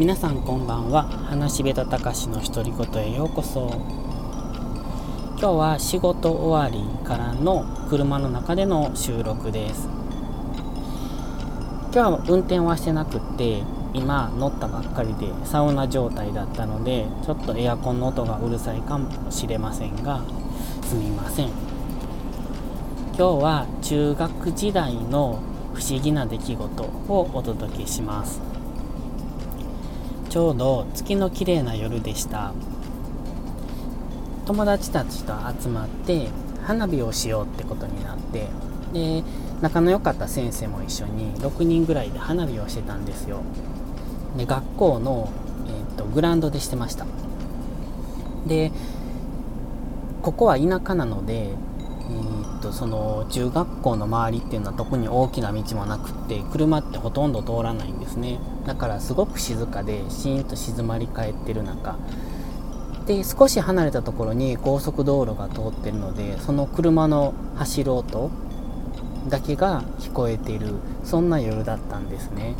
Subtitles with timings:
[0.00, 1.02] 皆さんこんばんは。
[1.02, 3.68] 話下手たかしの独り言へようこそ。
[5.32, 9.90] 今日は仕事終わりからの車の中での収録です。
[11.92, 20.22] 今日は運転はしてなくって今乗ったばっかりでサウナ状態だったのでちょっとエアコンの音がうるさいかもしれませんが
[20.82, 21.48] すみません。
[21.48, 25.40] 今日は中学時代の
[25.74, 28.49] 不思議な出来事をお届けします。
[30.30, 32.52] ちょうど月の綺麗な夜でした。
[34.46, 36.28] 友達たちと集まって
[36.64, 38.48] 花火をしようってことになって
[38.92, 39.22] で
[39.60, 43.42] 仲の良かった先生も一緒に6人ぐらいで花火をしてたんですよ。
[44.36, 45.30] で学校の、
[45.66, 47.06] えーと、グラウンドでしてました。
[48.46, 48.72] で
[50.22, 51.50] ここは田舎なので
[52.10, 58.38] えー、とその中学校の周りっていうのは特に大きな道もなくって車ってほとんど通らないんですね。
[58.66, 61.96] だからすごく静かでシーンと静まり返ってる中。
[63.06, 68.30] で少し離れたところに高速道路が通ってるのでその車の走る音
[69.28, 72.54] だけが聞こえているそんな夜だったんですね。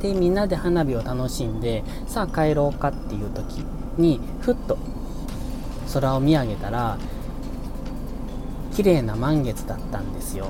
[0.00, 3.64] でみんなで花火を楽しんでさあ帰ろうかっていう時
[3.96, 4.76] にふっと
[5.94, 6.98] 空を見上げたら
[8.76, 10.48] 綺麗な満月だったんですよ。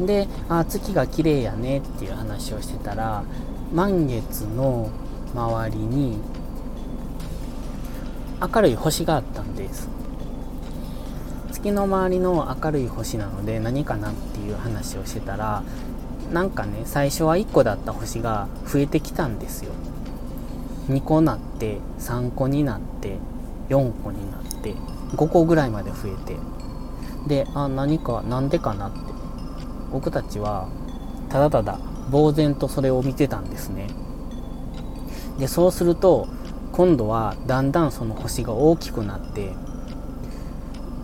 [0.00, 3.22] であ月が綺麗やねっていう話をしてたら
[3.72, 4.88] 満月の
[5.34, 6.18] 周りに
[8.54, 9.90] 明るい星があったんです。
[11.52, 15.62] 月の周りの明るい星なので何かなっていう話をしてたら
[16.32, 19.72] なんかね最初は1個だった星が増えてきたんですよ。
[20.88, 23.18] 2個なって3個になって
[23.68, 24.74] 4個になって
[25.14, 26.55] 5個ぐらいまで増えて。
[27.26, 28.98] であ何か何でかなって。
[29.92, 30.68] 僕たちは
[31.30, 31.78] ただただ
[32.10, 33.88] 呆然とそれを見てたんですね。
[35.38, 36.28] でそうすると
[36.72, 39.52] 今度はだんだんその星が大きくなって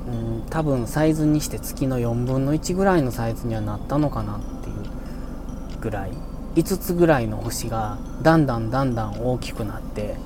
[0.06, 6.10] うん多分サイズにして月の4分の1ぐらいのサイズにはなったのかなっていうぐらい。
[6.54, 10.16] 5つぐらいの星がだんだんだんだん大きくなって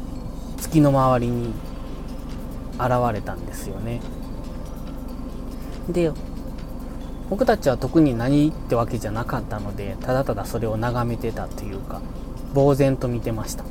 [0.59, 1.53] 月の周りに
[2.81, 4.01] 現れたんですよね。
[5.89, 6.13] で
[7.31, 12.01] 僕たちは特に何ってわけじゃなかったのでただただそれを眺めてたというか
[12.55, 13.65] 呆然と見てました。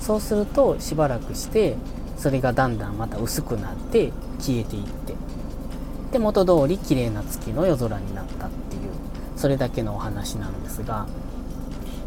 [0.00, 1.76] そうするとしばらくして
[2.16, 5.14] それがだんだんまた薄くなって消えていって。
[6.12, 8.82] で元通り綺麗な月の夜空になったっていう
[9.36, 11.06] それだけのお話なんですが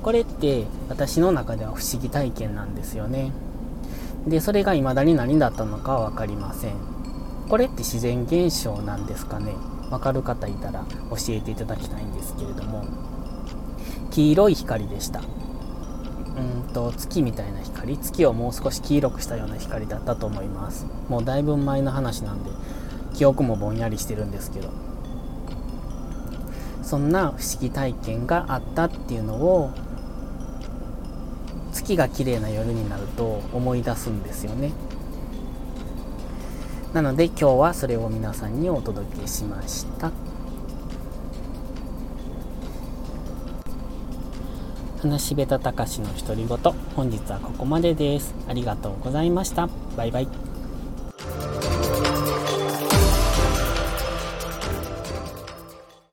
[0.02, 3.32] これって私の中では不思議体験なんですよね。
[4.28, 6.74] でそれが未だに何だったのかは分かりません。
[7.52, 9.52] これって自然現象なんですかね？
[9.90, 12.86] 分かる方いたら教えていただきたいんですけれども。
[14.10, 15.20] 黄色い光でした。
[15.20, 17.98] うんと月みたいな光。
[17.98, 20.86] 月をもう少し黄色くしたような光だったと思います。
[21.10, 22.52] もうだいぶ前の話なんで
[23.16, 24.70] 記憶もぼんやりしてるんですけど。
[26.84, 29.72] そんな不思議体験があったっていうのを
[31.74, 34.72] 月が綺麗な夜になると思い出すんですよね。
[36.94, 40.12] なので今日はそれを皆さんにお届けしました。
[45.02, 46.58] 話しべたたかしの独り言。
[46.96, 48.36] 本日はここまでです。
[48.48, 49.70] ありがとうございました。
[49.96, 50.51] バイバイ。